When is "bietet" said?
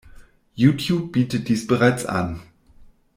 1.11-1.47